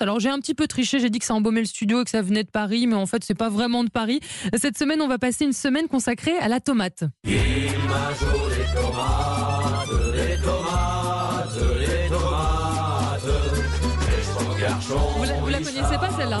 [0.00, 2.10] Alors j'ai un petit peu triché, j'ai dit que ça embaumait le studio et que
[2.10, 4.20] ça venait de Paris, mais en fait c'est pas vraiment de Paris.
[4.56, 7.04] Cette semaine, on va passer une semaine consacrée à la tomate.
[14.70, 16.40] Vous la, vous la connaissez pas celle-là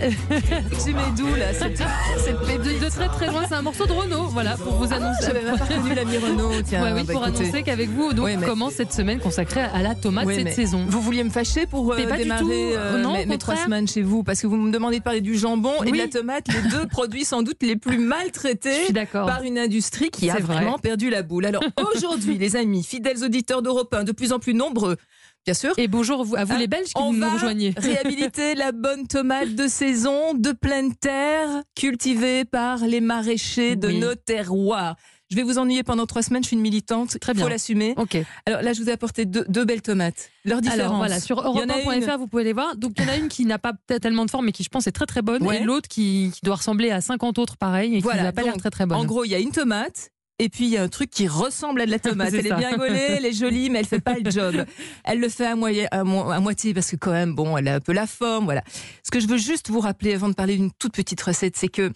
[0.84, 1.78] Tu mets d'où là cette,
[2.18, 5.26] cette de, très très loin, c'est un morceau de Renault, voilà, pour vous annoncer.
[5.26, 6.50] J'avais même pas reconnu l'ami Renault.
[6.66, 7.42] Tiens, Ouais, oui, bah, pour écoutez.
[7.44, 10.52] annoncer qu'avec vous, donc, Oui, mais- commence cette semaine consacrée à la tomate Oui, cette
[10.54, 10.84] saison.
[10.88, 12.50] Vous vouliez me fâcher pour euh, pas démarrer tout.
[12.50, 15.36] euh, Non, mes, trois semaines chez vous Parce que vous me demandez de parler du
[15.38, 18.92] jambon et de la tomate, les deux produits sans doute les plus Je maltraités suis
[18.92, 19.26] d'accord.
[19.26, 20.42] par une industrie qui a vrai.
[20.42, 21.46] vraiment perdu la boule.
[21.46, 21.62] Alors
[21.94, 24.96] aujourd'hui, les amis, fidèles auditeurs d'Europe 1, de plus en plus nombreux,
[25.44, 25.72] bien sûr.
[25.76, 27.74] Et bonjour à vous Ah, les Belges qui on nous va rejoignez.
[27.76, 33.98] réhabiliter la bonne tomate de saison, de pleine terre, cultivée par les maraîchers de Oui.
[33.98, 34.96] nos terroirs.
[35.30, 37.44] Je vais vous ennuyer pendant trois semaines, je suis une militante, Très il bien.
[37.44, 37.94] faut l'assumer.
[37.96, 38.18] Ok.
[38.44, 40.28] Alors là, je vous ai apporté deux, deux belles tomates.
[40.44, 40.80] Leur différence.
[40.84, 42.76] Alors voilà, sur Il y en a europe1.fr, une- vous pouvez les voir.
[42.76, 44.68] Donc il y en a une qui n'a pas tellement de forme, mais qui je
[44.68, 45.62] pense est très très bonne, Ouais.
[45.62, 48.42] et l'autre qui, qui doit ressembler à 50 autres pareils et qui Voilà, n'a pas
[48.42, 48.98] l'air très très bonne.
[48.98, 50.10] En gros, il y a une tomate.
[50.42, 52.34] Et puis il y a un truc qui ressemble à de la tomate.
[52.34, 52.54] Elle ça.
[52.56, 54.64] est bien gaulée, elle est jolie, mais elle fait pas le job.
[55.04, 57.68] Elle le fait à, moyen- à mo- à moitié parce que quand même, bon, elle
[57.68, 58.62] a un peu la forme, voilà.
[59.04, 61.68] Ce que je veux juste vous rappeler avant de parler d'une toute petite recette, c'est
[61.68, 61.92] que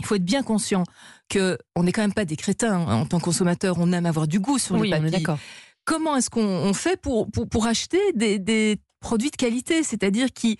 [0.00, 0.84] il faut être bien conscient
[1.28, 3.00] que on n'est quand même pas des crétins hein.
[3.02, 3.76] en tant que consommateur.
[3.78, 5.10] On aime avoir du goût sur oui, les papilles.
[5.10, 5.38] d'accord.
[5.84, 10.32] Comment est-ce qu'on on fait pour, pour, pour acheter des, des produits de qualité, c'est-à-dire
[10.32, 10.58] qui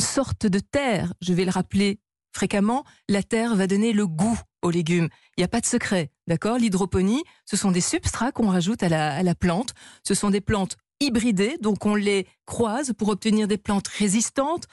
[0.00, 2.00] sortent de terre Je vais le rappeler
[2.34, 5.08] fréquemment, la terre va donner le goût aux légumes.
[5.36, 6.58] Il n'y a pas de secret, d'accord?
[6.58, 9.74] L'hydroponie, ce sont des substrats qu'on rajoute à la, à la plante.
[10.02, 14.66] Ce sont des plantes hybridées, donc on les croise pour obtenir des plantes résistantes,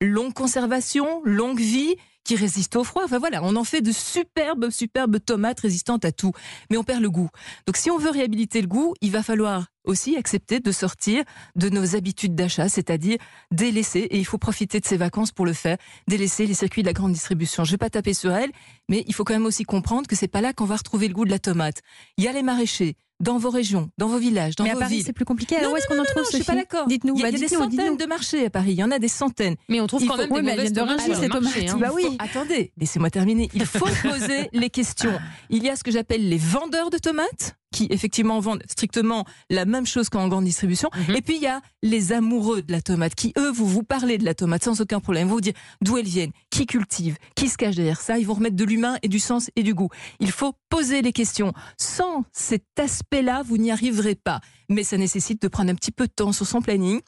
[0.00, 3.02] longue conservation, longue vie, qui résistent au froid.
[3.04, 6.32] Enfin voilà, on en fait de superbes, superbes tomates résistantes à tout.
[6.70, 7.28] Mais on perd le goût.
[7.66, 11.24] Donc si on veut réhabiliter le goût, il va falloir aussi accepter de sortir
[11.56, 13.16] de nos habitudes d'achat, c'est-à-dire
[13.50, 16.86] délaisser, et il faut profiter de ces vacances pour le faire, délaisser les circuits de
[16.86, 17.64] la grande distribution.
[17.64, 18.50] Je vais pas taper sur elle,
[18.88, 21.14] mais il faut quand même aussi comprendre que c'est pas là qu'on va retrouver le
[21.14, 21.80] goût de la tomate.
[22.18, 24.80] Il y a les maraîchers dans vos régions, dans vos villages, dans Mais à vos
[24.80, 25.04] Paris, villes.
[25.06, 25.54] c'est plus compliqué.
[25.56, 26.86] Non, Alors, où est-ce qu'on en Non, trouve je suis pas d'accord.
[26.86, 27.14] Dites-nous.
[27.16, 27.96] Il y a, bah, il y a des centaines dites-nous.
[27.96, 28.72] de marchés à Paris.
[28.72, 29.56] Il y en a des centaines.
[29.68, 31.66] Mais on trouve Il quand faut- même oui, des mauvaises de Rungis, sur ces marché,
[31.66, 31.70] tomates.
[31.74, 31.78] hein.
[31.78, 32.16] Bah oui.
[32.18, 33.48] Attendez, laissez-moi terminer.
[33.54, 35.12] Il faut poser les questions.
[35.50, 39.64] Il y a ce que j'appelle les vendeurs de tomates, qui effectivement vendent strictement la
[39.64, 40.90] même chose qu'en grande distribution.
[41.08, 41.16] Mhm.
[41.16, 44.18] Et puis il y a les amoureux de la tomate, qui eux, vous vous parlez
[44.18, 45.28] de la tomate sans aucun problème.
[45.28, 48.18] Vont vous dire d'où elles viennent, qui cultive, qui se cache derrière ça.
[48.18, 49.88] Ils vont remettre de l'humain et du sens et du goût.
[50.18, 51.52] Il faut poser les questions.
[51.76, 54.40] Sans cet aspect-là, vous n'y arriverez pas.
[54.68, 57.00] Mais ça nécessite de prendre un petit peu de temps sur son planning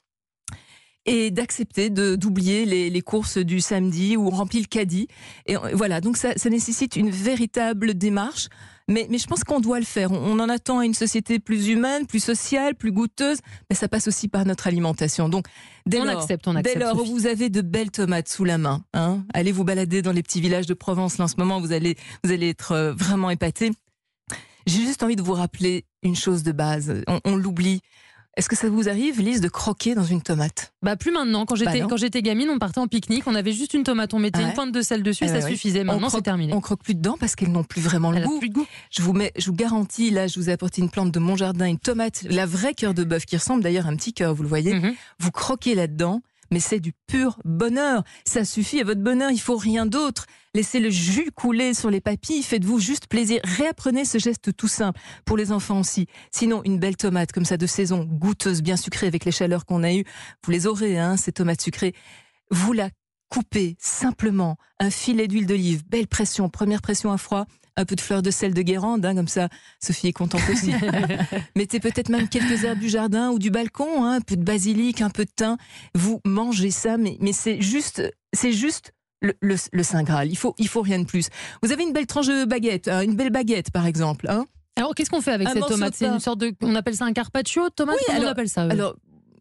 [1.04, 5.08] et d'accepter d'oublier les, les courses du samedi où on remplit le caddie.
[5.46, 8.48] Et euh, voilà, donc ça, ça nécessite une véritable démarche.
[8.88, 10.10] Mais, mais je pense qu'on doit le faire.
[10.10, 13.38] On, on en attend une société plus humaine, plus sociale, plus goûteuse,
[13.70, 15.28] mais ça passe aussi par notre alimentation.
[15.28, 15.46] Donc,
[15.86, 16.78] dès On lors, accepte, on accepte.
[16.78, 20.02] Dès lors où vous avez de belles tomates sous la main, hein, allez vous balader
[20.02, 21.18] dans les petits villages de Provence.
[21.18, 23.70] Là, en ce moment, vous allez, vous allez être euh, vraiment épatés.
[24.66, 27.02] J'ai juste envie de vous rappeler une chose de base.
[27.08, 27.80] On, on l'oublie.
[28.34, 30.72] Est-ce que ça vous arrive, Lise, de croquer dans une tomate?
[30.82, 31.44] Bah plus maintenant.
[31.44, 31.88] Quand Bah j'étais non.
[31.88, 34.42] quand j'étais gamine, on partait en pique-nique, on avait juste une tomate, on mettait Ah
[34.44, 34.48] ouais.
[34.48, 35.50] une pointe de sel dessus, Ah ça ouais.
[35.50, 35.84] suffisait.
[35.84, 36.54] Maintenant, c'est terminé.
[36.54, 38.38] On croque plus dedans parce qu'elles n'ont plus vraiment le Elle a goût.
[38.38, 38.66] plus de goût.
[38.90, 41.36] Je vous mets, je vous garantis, là, je vous ai apporté une plante de mon
[41.36, 44.34] jardin, une tomate, la vraie cœur de bœuf qui ressemble d'ailleurs à un petit cœur,
[44.34, 44.72] vous le voyez.
[44.74, 44.94] Mhm.
[45.18, 48.04] Vous croquez là-dedans, mais c'est du pur bonheur.
[48.24, 50.26] Ça suffit à votre bonheur, il faut rien d'autre.
[50.54, 53.40] Laissez le jus couler sur les papilles, faites-vous juste plaisir.
[53.42, 56.06] Réapprenez ce geste tout simple pour les enfants aussi.
[56.30, 59.82] Sinon, une belle tomate comme ça de saison, goûteuse, bien sucrée avec les chaleurs qu'on
[59.82, 60.04] a eues,
[60.44, 61.94] vous les aurez, hein, ces tomates sucrées.
[62.50, 62.90] Vous la
[63.30, 67.46] coupez simplement, un filet d'huile d'olive, belle pression, première pression à froid,
[67.76, 69.48] un peu de fleur de sel de Guérande, hein, comme ça,
[69.82, 70.72] Sophie est contente aussi.
[71.56, 75.00] Mettez peut-être même quelques herbes du jardin ou du balcon, hein, un peu de basilic,
[75.00, 75.56] un peu de thym.
[75.94, 78.02] Vous mangez ça, mais, mais c'est juste,
[78.34, 80.28] c'est juste le, le, le Saint Graal.
[80.30, 81.28] Il faut, il faut rien de plus.
[81.62, 84.26] Vous avez une belle tranche de baguette, hein, une belle baguette par exemple.
[84.28, 84.46] Hein.
[84.76, 85.94] Alors qu'est-ce qu'on fait avec Un cette morceau tomate?
[85.94, 87.96] C'est une sorte de, on appelle ça un carpaccio, tomate?
[87.96, 88.96] Oui, on alors- appelle ça Alors,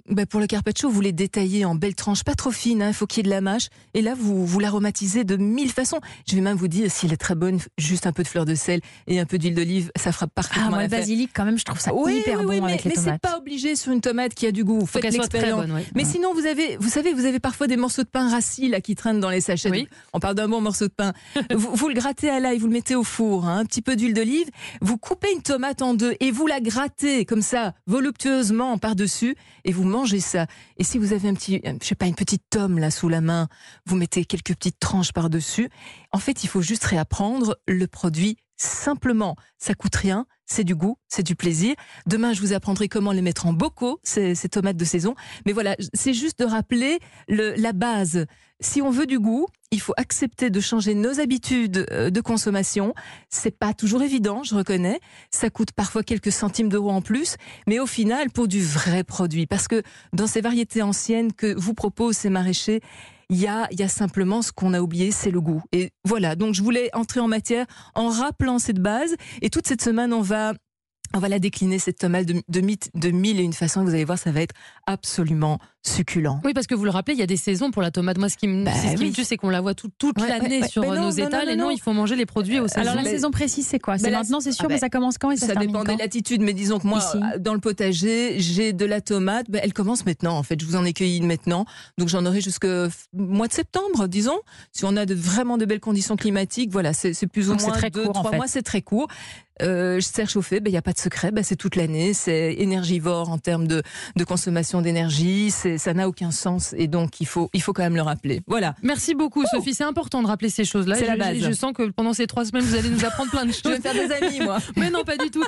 [0.10, 2.94] ben pour le carpaccio, vous les détaillez en belles tranches, pas trop fines, hein, il
[2.94, 3.68] faut qu'il y ait de la mâche.
[3.94, 6.00] Et là, vous, vous l'aromatisez de mille façons.
[6.30, 8.56] Je vais même vous dire, s'il est très bonne, juste un peu de fleur de
[8.56, 11.58] sel et un peu d'huile d'olive, ça fera parfaitement Ah, moi, le basilic, quand même,
[11.58, 13.76] je trouve ça Oui, hyper oui, bon oui, mais, avec les mais c'est pas obligé
[13.76, 14.82] sur une tomate qui a du goût.
[14.82, 15.68] Faut Faites qu'elle soit très l'expérience.
[15.68, 15.76] bonne.
[15.76, 15.86] ouais.
[15.96, 18.82] Mais sinon, vous avez, vous savez, vous avez parfois des morceaux de pain rassis là
[18.82, 19.70] qui traînent dans les sachets.
[19.70, 19.88] Oui.
[20.14, 21.14] On parle d'un bon morceau de pain.
[21.54, 23.96] vous, vous le grattez à l'ail, vous le mettez au four, hein, un petit peu
[23.96, 24.50] d'huile d'olive.
[24.82, 29.36] Vous coupez une tomate en deux et vous la grattez comme ça, voluptueusement par dessus,
[29.66, 30.48] et vous mangez ça.
[30.78, 33.22] Et si vous avez un petit, je sais pas, une petite tome là sous la
[33.22, 33.48] main,
[33.86, 35.70] vous mettez quelques petites tranches par dessus.
[36.12, 39.36] En fait, il faut juste réapprendre le produit simplement.
[39.58, 41.76] Ça coûte rien, c'est du goût, c'est du plaisir.
[42.06, 45.16] Demain, je vous apprendrai comment les mettre en bocaux, ces, tomates de saison.
[45.46, 48.26] Mais voilà, c'est juste de rappeler le, la base.
[48.60, 52.94] Si on veut du goût, il faut accepter de changer nos habitudes euh, de consommation.
[53.30, 55.00] C'est pas toujours évident, je reconnais.
[55.32, 57.38] Ça coûte parfois quelques centimes d'euros en plus,
[57.68, 59.82] mais au final, pour du vrai produit, parce que
[60.14, 62.82] dans ces variétés anciennes que vous proposent ces maraîchers,
[63.32, 65.64] il y a, y a simplement ce qu'on a oublié, c'est le goût.
[65.72, 69.16] Et voilà, donc je voulais entrer en matière en rappelant cette base.
[69.42, 70.54] Et toute cette semaine, on va
[71.14, 73.84] on va la décliner, cette tomate de, de, de mille et une façons.
[73.84, 74.56] Vous allez voir, ça va être
[74.86, 76.40] absolument succulent.
[76.44, 78.18] Oui, parce que vous le rappelez, il y a des saisons pour la tomate.
[78.18, 80.20] Moi, ce qui me, bah, ce qui me tue, c'est qu'on la voit tout, toute
[80.22, 81.50] ouais, l'année ouais, sur nos étals.
[81.50, 82.82] et non, il faut manger les produits au saison.
[82.82, 83.98] Alors, la saison précise, c'est quoi?
[83.98, 86.42] C'est maintenant, c'est sûr, ah mais ça commence quand et ça, ça dépend des latitudes.
[86.42, 87.18] Mais disons que moi, Ici.
[87.40, 89.50] dans le potager, j'ai de la tomate.
[89.50, 90.60] Ben, elle commence maintenant, en fait.
[90.62, 91.66] Je vous en ai cueilli maintenant.
[91.98, 94.40] Donc, j'en aurai jusqu'au mois de septembre, disons.
[94.72, 97.80] Si on a de, vraiment de belles conditions climatiques, voilà, c'est plus ou donc moins
[97.90, 98.38] deux, court, trois en fait.
[98.38, 98.48] mois.
[98.48, 99.08] C'est très court.
[99.62, 102.14] Euh, je sers chauffer, il ben, n'y a pas de secret, ben, c'est toute l'année,
[102.14, 103.84] c'est énergivore en termes de,
[104.16, 107.96] de consommation d'énergie, ça n'a aucun sens et donc il faut, il faut quand même
[107.96, 108.42] le rappeler.
[108.48, 108.76] Voilà.
[108.84, 110.96] Merci beaucoup oh Sophie, c'est important de rappeler ces choses-là.
[110.96, 111.38] C'est la base.
[111.38, 113.62] Je, je sens que pendant ces trois semaines, vous allez nous apprendre plein de choses.
[113.66, 114.60] je vais faire des amis, moi.
[114.76, 115.44] Mais non, pas du tout.